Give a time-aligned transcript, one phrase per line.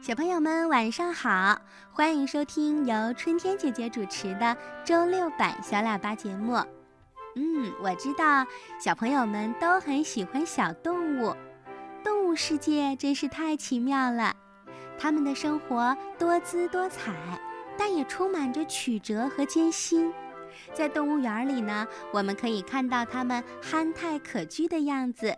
[0.00, 6.54] 小朋友们晚上好，欢迎收听由春天姐姐主持的周六版小喇叭节目。
[7.34, 8.46] 嗯，我知道
[8.80, 11.34] 小朋友们都很喜欢小动物，
[12.04, 14.34] 动物世界真是太奇妙了。
[14.98, 17.12] 它们的生活多姿多彩，
[17.76, 20.12] 但也充满着曲折和艰辛。
[20.72, 25.36] 在动物园里呢，我们可以看到它们憨态可掬的样子。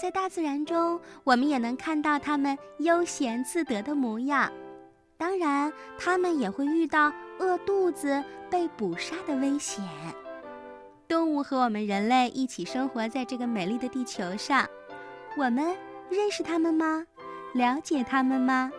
[0.00, 4.50] 在大自然中，我们也能看到它们悠闲自得的模样。
[5.18, 9.84] 当然，它们也会遇到饿肚子、被捕杀的危险。
[11.06, 14.66] 动物和我们人类一起生活在这个美丽的地球上，
[15.36, 15.76] 我们
[16.08, 17.04] 认识它们吗？
[17.52, 18.72] 了解它们吗？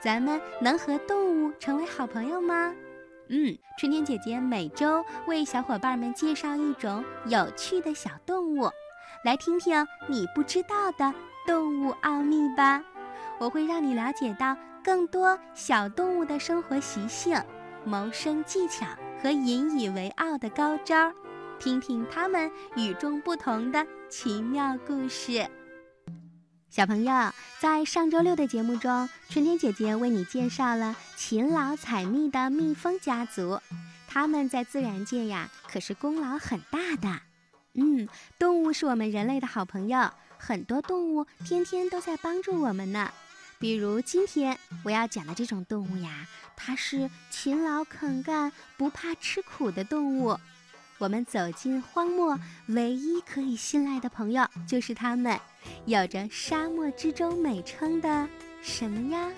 [0.00, 2.74] 咱们能和动物成为好朋友吗？
[3.28, 8.68] 嗯，春天姐姐每周为小伙伴们介绍一种有趣的小动物。
[9.24, 11.10] 来听听你不知道的
[11.46, 12.84] 动物奥秘吧！
[13.40, 17.42] 我会让你了解到更多小动物的生活习性、
[17.86, 18.84] 谋生技巧
[19.22, 21.10] 和引以为傲的高招，
[21.58, 25.48] 听听它们与众不同的奇妙故事。
[26.68, 33.58] 小朋友，在上周六的节目中，春天姐姐为你介绍了勤劳采蜜的蜜蜂家族，
[34.06, 37.20] 它们在自然界呀可是功劳很大的。
[37.74, 38.08] 嗯，
[38.38, 43.10] 动物是我们人类的好朋友，很多动物天天都在帮助我们呢。
[43.58, 50.38] 比如今天我要讲的这种动物呀，它是勤劳肯干、不怕吃苦的动物。
[50.98, 55.38] 我们走进荒漠，唯一可以信赖的朋友就是它们，
[55.86, 58.28] 有着“沙漠之舟”美称的
[58.62, 59.28] 什么呀？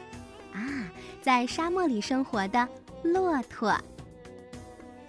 [0.52, 0.90] 啊，
[1.22, 2.68] 在沙漠里生活的
[3.02, 3.74] 骆驼。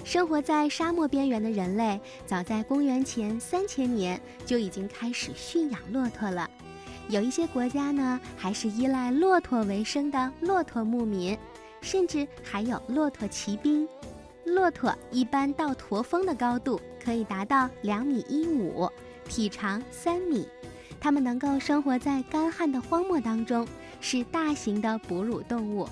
[0.08, 6.50] 生活在沙漠边缘的人类，早在公元前三千年就已经开始驯养骆驼了。
[7.09, 11.38] 有一些国家呢，还是依赖骆驼为生的骆驼牧民，
[11.81, 13.85] 甚至还有骆驼骑兵。
[14.45, 18.89] 骆驼一般到驼峰的高度可以达到两米一五，
[19.28, 20.47] 体长三米。
[21.01, 23.68] 它们能够生活在干旱的荒漠当中，
[24.00, 25.85] 是大型的哺乳动物。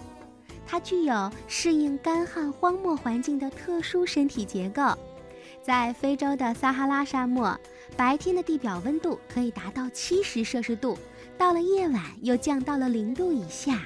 [0.65, 4.97] 它具有适应干旱荒漠环境的特殊身体结构，
[5.61, 7.57] 在非洲的撒哈拉沙漠，
[7.95, 10.97] 白天的地表温度可以达到七十摄氏度，
[11.37, 13.81] 到了夜晚又降到了零度以下。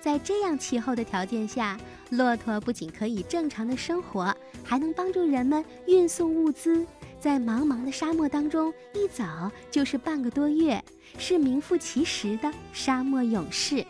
[0.00, 1.76] 在这样气候的条件下，
[2.10, 4.32] 骆驼不仅可以正常的生活，
[4.62, 6.86] 还能帮助人们运送物资，
[7.18, 9.24] 在茫茫的沙漠当中一走
[9.70, 10.80] 就是半个多月，
[11.18, 13.84] 是名副其实的沙漠勇士。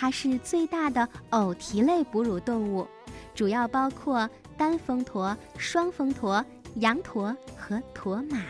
[0.00, 2.86] 它是最大的偶蹄类哺乳动物，
[3.34, 6.44] 主要包括单峰驼、双峰驼、
[6.76, 8.40] 羊驼和驼马。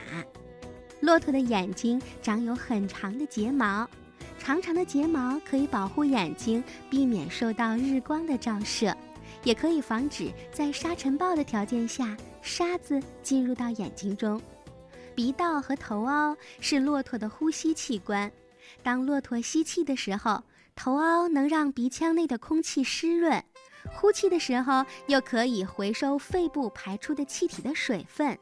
[1.00, 3.88] 骆驼的眼睛长有很长的睫毛，
[4.38, 8.94] 长长的睫毛可以保护眼睛，避免受到日光的照射，
[9.42, 14.38] 也可以防止在沙尘暴的条件下沙子进入到眼睛中。
[15.14, 18.30] 鼻道和头凹是骆驼的呼吸器官，
[18.82, 20.42] 当骆驼吸气的时候。
[20.78, 23.42] 头凹能让鼻腔内的空气湿润，
[23.90, 28.38] 呼气的时候又可以回收肺部排出的气体的水分。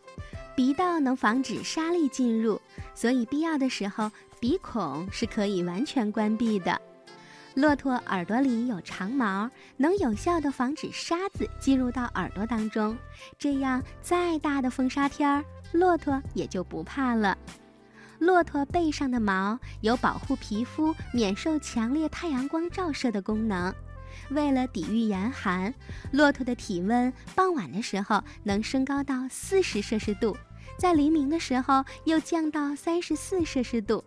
[0.54, 2.60] 鼻道能防止沙粒进入，
[2.94, 6.78] 所以必要的时候鼻孔是可以完全关闭的。
[7.54, 12.94] 骆驼耳朵里有长毛，能有效地防止沙子进入到耳朵当中，
[13.38, 15.42] 这样再大的风沙天儿，
[15.72, 17.38] 骆驼也就不怕了。
[18.18, 23.74] 骆驼背上的毛有保护皮肤免受强烈太阳光照射的功能。
[24.30, 25.72] 为了抵御严寒，
[26.12, 30.36] 骆驼的体温傍晚的时候能升高到四十摄氏度，
[30.78, 34.02] 在黎明的时候又降到三十四摄氏度。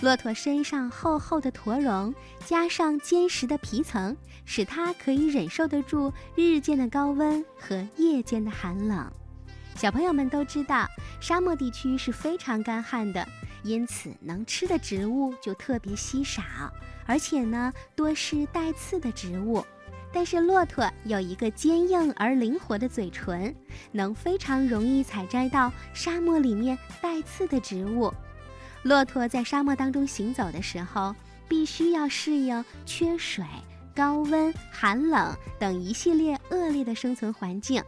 [0.00, 2.14] 骆驼身上厚厚的驼绒
[2.46, 9.12] 加上坚实的皮层，使它可以忍受得住日间的高温和夜间的寒冷。
[9.80, 10.86] 小朋友们都知道，
[11.20, 13.26] 沙漠地区是非常干旱的，
[13.62, 16.42] 因此能吃的植物就特别稀少，
[17.06, 19.64] 而且呢，多是带刺的植物。
[20.12, 23.56] 但是骆驼有一个坚硬而灵活的嘴唇，
[23.90, 28.12] 能非常容易采摘到沙漠里面带刺的植物。
[28.82, 31.16] 骆驼在沙漠当中行走的时候，
[31.48, 33.42] 必须要适应缺水、
[33.96, 37.82] 高温、寒冷等一系列恶劣的生存环境。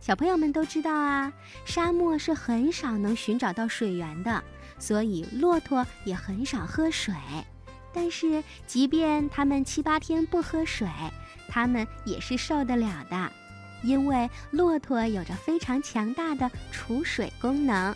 [0.00, 1.32] 小朋友们都知道啊，
[1.64, 4.42] 沙漠是很少能寻找到水源的，
[4.78, 7.14] 所以骆驼也很少喝水。
[7.92, 10.88] 但是，即便它们七八天不喝水，
[11.48, 13.32] 它们也是受得了的，
[13.82, 17.94] 因为骆驼有着非常强大的储水功能。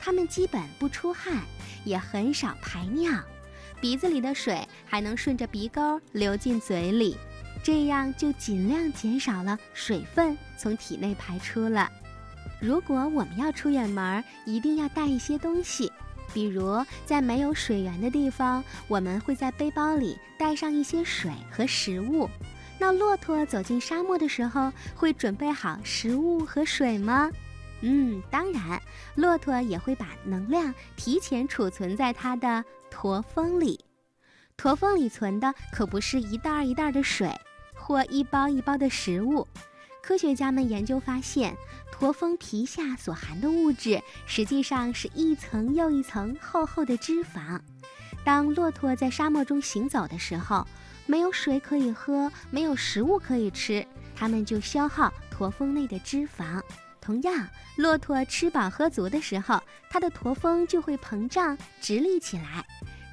[0.00, 1.42] 它们基本不出汗，
[1.84, 3.12] 也很少排尿，
[3.80, 7.16] 鼻子里的水还能顺着鼻沟流进嘴里，
[7.66, 11.90] 这样就尽量减少了水分从体内排出了。
[12.60, 15.90] 如果我们要出远门，一定要带一些东西，
[16.32, 22.30] 比如在没有水源的地方，我们会在背包里带上一些水和食物。
[22.78, 27.28] 那骆驼走进沙漠的时候，会准备好食物和水吗？
[27.80, 28.80] 嗯，当然，
[29.16, 33.84] 骆驼也会把能量提前储存在它的驼峰里。
[34.56, 37.28] 驼峰里存的可不是一袋一袋的水，
[37.86, 39.46] 或一包一包的食物。
[40.02, 41.56] 科学家们研究发现，
[41.92, 47.60] 驼峰皮下所含的物质，实际上是一层又一层厚厚的脂肪。
[48.24, 50.66] 当骆驼在沙漠中行走的时候，
[51.06, 53.86] 没有水可以喝，没有食物可以吃，
[54.16, 56.60] 它们就消耗驼峰内的脂肪。
[57.00, 62.66] 同样，骆驼吃饱喝足的时候，它的驼峰就会膨胀直立起来，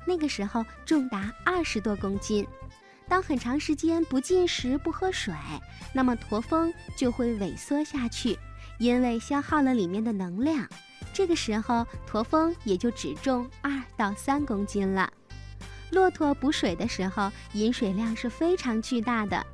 [0.07, 2.43] 那个时候重达二十多公斤。
[3.07, 5.33] 当很长时间不进食不喝水，
[5.93, 8.37] 那么驼峰就会萎缩下去，
[8.79, 10.67] 因为消耗了里面的能量。
[11.13, 15.11] 这个时候，驼峰也就只重二到三公斤了。
[15.91, 19.45] 骆驼补水的时候，饮水量是非常巨大的。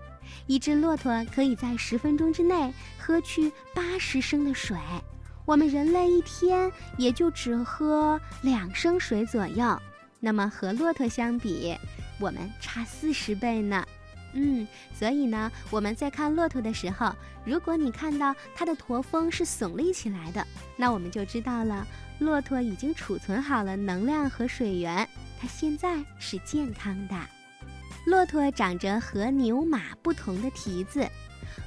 [0.46, 4.78] 一只骆驼可以在十分钟之内喝去八十升的水，
[5.44, 9.78] 我们人类一天也就只喝两升水左右。
[10.22, 11.76] 那么和骆驼相比，
[12.20, 13.86] 我们差四十倍呢。
[14.34, 20.46] 嗯，所以呢，我们在看骆驼的时候，如果你看到它的驼峰是耸立起来的，
[20.78, 21.88] 那我们就知道了，
[22.20, 25.08] 骆驼已经储存好了能量和水源，
[25.40, 27.16] 它现在是健康的。
[28.06, 31.08] 骆驼长着和牛马不同的蹄子，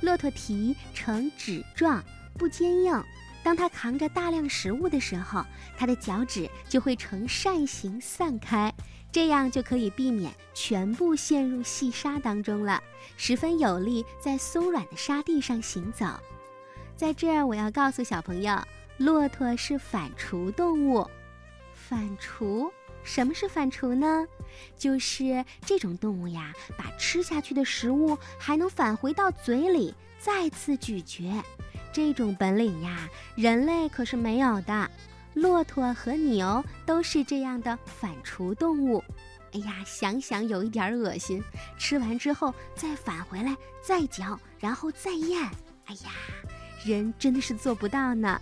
[0.01, 2.03] 骆驼蹄呈趾状，
[2.39, 3.05] 不坚硬。
[3.43, 5.45] 当它扛着大量食物的时候，
[5.77, 8.73] 它的脚趾就会呈扇形散开，
[9.11, 12.83] 这样就可以避免全部陷入细沙当中了，
[13.17, 16.07] 十分有利在松软的沙地上行走。
[16.97, 18.57] 在这儿，我要告诉小朋友，
[18.99, 21.09] 骆驼是反刍动物。
[21.75, 22.71] 反刍。
[23.05, 24.25] 什么是反刍呢？
[24.79, 31.43] 就是这种动物呀，把吃下去的食物还能返回到嘴里再次咀嚼。
[31.93, 34.91] 这种本领呀，人类可是没有的。
[35.35, 39.03] 骆驼和牛都是这样的反刍动物。
[39.53, 41.43] 哎呀，想想有一点恶心，
[41.79, 45.39] 吃完之后再返回来再嚼，然后再咽。
[45.87, 46.11] 哎呀，
[46.85, 48.41] 人真的是做不到呢。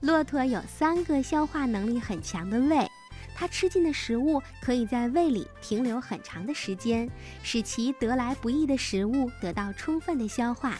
[0.00, 2.86] 骆驼有三个消化能力很强的胃。
[3.34, 7.06] 它吃进的食物可以在胃里停留很长的时间，
[7.42, 10.78] 使其得来不易的食物得到充分的消化。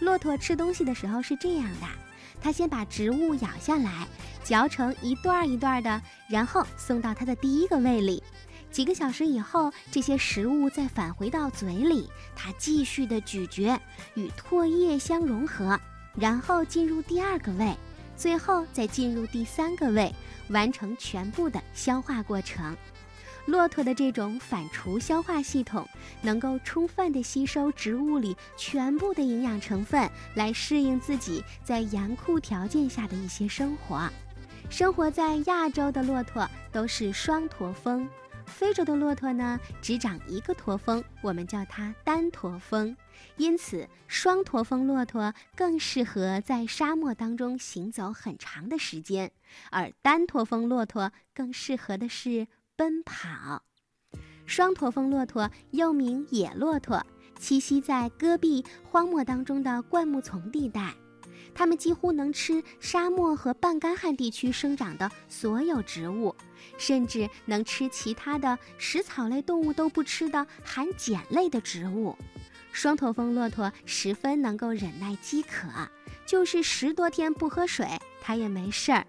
[0.00, 1.86] 骆驼吃东西的时候是这样的：
[2.40, 4.06] 它先把植物咬下来，
[4.42, 8.22] 嚼成一段一段的，然后送到它的第一个胃里。
[8.70, 13.78] 几个小时以后，这些食物再返回到嘴里，它继续的咀嚼，
[14.14, 15.78] 与唾液相融合，
[16.14, 17.76] 然后进入第二个胃。
[18.16, 20.14] 最后再进入第三个胃，
[20.50, 22.76] 完成全部的消化过程。
[23.50, 25.84] 骆驼的这种反刍消化系统，
[26.22, 34.08] 能够充分的吸收植物里全部的营养成分，来适应自己在严酷条件下的一些生活。
[34.70, 38.08] 生活在亚洲的骆驼都是双驼峰。
[38.46, 42.96] 非洲的骆驼呢，只长一个驼峰，我们叫它单驼峰。
[43.36, 49.30] 因此，双驼峰骆驼更适合在沙漠当中行走很长的时间，
[49.70, 52.46] 而单驼峰骆驼更适合的是
[52.80, 53.62] 奔跑。
[54.46, 57.04] 双驼峰骆驼又名野骆驼，
[57.38, 60.94] 栖息在戈壁荒漠当中的灌木丛地带。
[61.54, 66.34] 它们几乎能吃沙漠和半干旱地区生长的所有植物，
[66.78, 72.16] 甚至能吃其他的食草类动物都不吃的含碱类的植物。
[72.72, 75.68] 双驼峰骆驼十分能够忍耐饥渴，
[76.24, 77.86] 就是十多天不喝水，
[78.22, 79.06] 它也没事儿。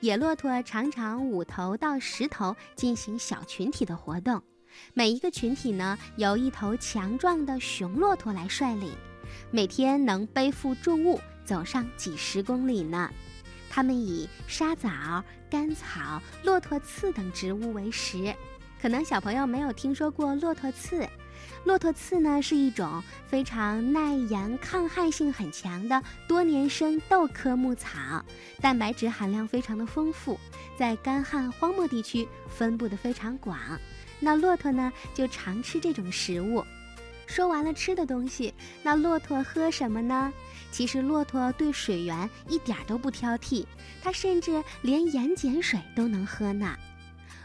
[0.00, 4.42] 野骆驼常常五头到十头进行小群体的活动，
[4.92, 8.92] 每一个群体呢由一头强壮的雄骆驼来率领，
[9.50, 11.18] 每天能背负重物。
[11.46, 13.08] 走上几十公里呢，
[13.70, 14.90] 它们以沙枣、
[15.48, 18.34] 甘草、骆驼刺等植物为食。
[18.82, 21.08] 可能小朋友没有听说过骆驼刺。
[21.66, 28.24] 骆驼刺呢是一种非常耐盐、抗旱性很强的多年生豆科牧草，
[28.60, 30.38] 蛋白质含量非常的丰富，
[30.78, 33.58] 在干旱荒漠地区分布的非常广。
[34.20, 36.64] 那骆驼呢就常吃这种食物。
[37.26, 38.54] 说完了吃的东西，
[38.84, 40.32] 那骆驼喝什么呢？
[40.70, 43.66] 其实骆驼对水源一点都不挑剔，
[44.00, 46.76] 它甚至连盐碱水都能喝呢。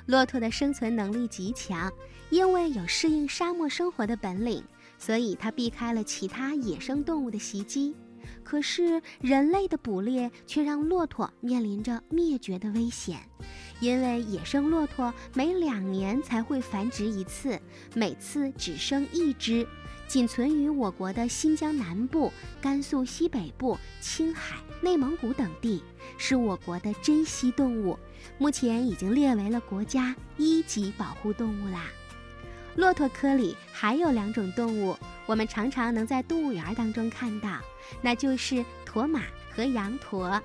[0.05, 1.91] 骆驼的生存能力极强，
[2.29, 4.63] 因为有适应沙漠生活的本领，
[4.97, 7.95] 所以它避开了其他野生动物的袭击。
[8.43, 13.19] 可是人类的捕猎却让骆驼面临着灭绝的危险，
[13.79, 17.59] 因为野生骆驼每两年才会繁殖一次，
[17.95, 19.65] 每次只生一只，
[20.11, 25.81] 仅存于我国的新疆南部、甘肃西北部、青海、内蒙古等地，
[26.17, 27.97] 是我国的珍稀动物，
[28.37, 31.85] 目前已经列为了国家一级保护动物啦。
[32.75, 37.59] 骆驼科里还有两种动物，我们常常能在动物园当中看到。
[38.01, 40.41] 那就是驼马和羊驼。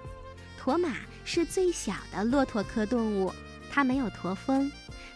[0.57, 0.95] 驼马
[1.25, 3.33] 是最小的骆驼科动物，
[3.69, 4.71] 它没有驼峰。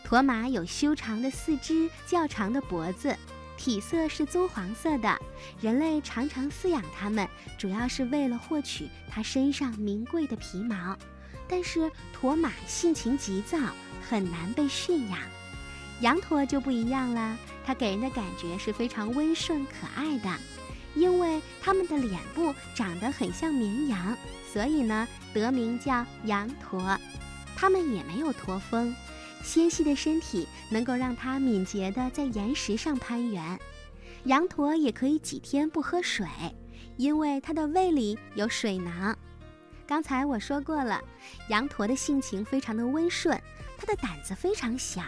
[0.05, 3.17] 驼马有修长的四肢、较长的脖子，
[3.61, 5.19] 体色是棕黄色的。
[5.61, 10.97] 人类常常饲养它们，主要是为了获取它身上名贵的皮毛。
[11.47, 13.59] 但是驼马性情急躁，
[14.09, 15.19] 很难被驯养。
[16.01, 20.31] 羊驼就不一样了，它给人的感觉是非常温顺可爱的。
[20.95, 24.17] 因为它们的脸部长得很像绵羊，
[24.51, 26.99] 所以呢得名叫羊驼。
[27.55, 28.97] 它们也没有驼峰，
[29.43, 33.59] 纤细的身体能够让它敏捷地在岩石上攀援。
[34.25, 36.27] 羊驼也可以几天不喝水，
[36.97, 39.17] 因为它的胃里有水囊。
[39.87, 41.01] 刚才我说过了，
[41.49, 43.41] 羊驼的性情非常的温顺，
[43.77, 45.03] 它的胆子非常小。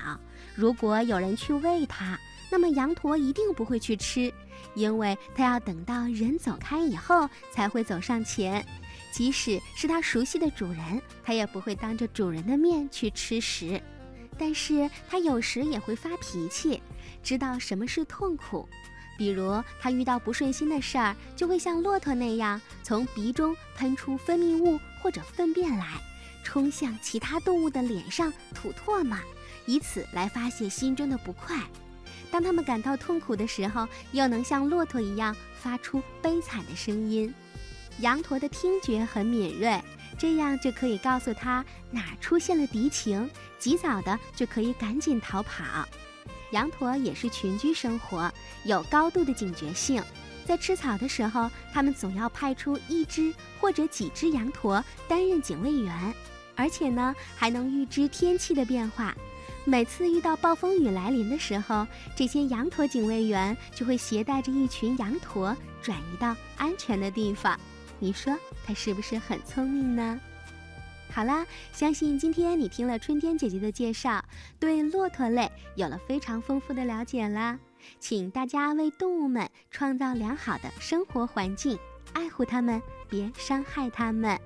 [0.56, 2.18] 如果有人去喂它，
[2.50, 4.32] 那么羊驼一定不会去吃，
[4.74, 8.66] 因为它要等到人走开以后才会走上前。
[9.12, 13.80] 即使是它熟悉的主人，它也不会当着主人的面去吃食。
[14.44, 16.82] 但是它有时也会发脾气，
[17.22, 18.68] 知道什么是痛苦。
[19.16, 25.86] 比如它遇到不顺心的事儿，就会像骆驼那样从鼻中喷出分泌物或者粪便来，
[26.42, 29.16] 冲向其他动物的脸上吐唾沫，
[29.64, 31.56] 以此来发泄心中的不快。
[32.28, 37.32] 当他们感到痛苦的时候，又能像骆驼一样发出悲惨的声音。
[38.00, 39.80] 羊驼的听觉很敏锐，
[40.18, 43.28] 这样就可以告诉他哪出现了敌情，
[43.58, 45.86] 及早的就可以赶紧逃跑。
[46.50, 48.30] 羊驼也是群居生活，
[48.64, 50.02] 有高度的警觉性。
[50.44, 56.14] 在吃草的时候，他们总要派出一只或者几只羊驼担任警卫员，
[56.56, 59.14] 而且呢，还能预知天气的变化。
[59.64, 67.58] 每次遇到暴风雨来临的时候，这些羊驼警卫员就会携带着一群羊驼转移到安全的地方。
[68.02, 70.20] 你说他是不是很聪明呢？
[71.12, 74.24] 好啦，相信今天你听了春天姐姐的介绍，
[74.58, 77.56] 对骆驼类有了非常丰富的了解啦。
[78.00, 81.78] 请大家为动物们创造良好的生活环境，
[82.12, 84.36] 爱护它们，别伤害它们。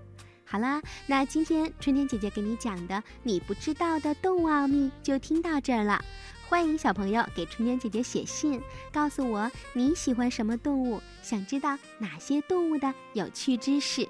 [0.45, 6.05] 好啦，那今天春天姐姐给你讲的你不知道的动物奥秘就听到这儿了。
[6.49, 8.63] 欢迎小朋友给春天姐姐写信，
[8.93, 14.09] 告诉我你喜欢什么动物，想知道哪些动物的有趣知识。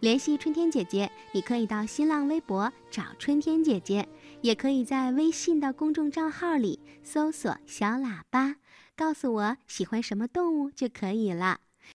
[0.00, 4.08] 联系春天姐姐，你可以到新浪微博找春天姐姐，
[4.40, 8.56] 也可以在微信的公众账号里搜索“小喇叭”，
[8.96, 11.60] 告诉我喜欢什么动物就可以了。